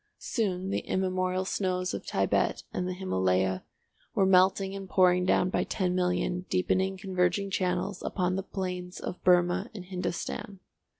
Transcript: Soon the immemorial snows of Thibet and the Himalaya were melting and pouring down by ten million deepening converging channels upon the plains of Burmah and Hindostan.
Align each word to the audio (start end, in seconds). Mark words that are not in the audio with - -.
Soon 0.17 0.71
the 0.71 0.79
immemorial 0.79 1.45
snows 1.45 1.93
of 1.93 2.03
Thibet 2.03 2.63
and 2.73 2.87
the 2.87 2.93
Himalaya 2.95 3.63
were 4.15 4.25
melting 4.25 4.75
and 4.75 4.89
pouring 4.89 5.25
down 5.27 5.51
by 5.51 5.63
ten 5.63 5.93
million 5.93 6.43
deepening 6.49 6.97
converging 6.97 7.51
channels 7.51 8.01
upon 8.01 8.35
the 8.35 8.41
plains 8.41 8.99
of 8.99 9.23
Burmah 9.23 9.69
and 9.75 9.85
Hindostan. 9.85 10.57